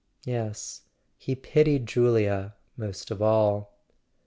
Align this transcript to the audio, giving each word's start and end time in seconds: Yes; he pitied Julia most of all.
Yes; 0.25 0.81
he 1.19 1.35
pitied 1.35 1.85
Julia 1.85 2.55
most 2.75 3.11
of 3.11 3.21
all. 3.21 3.71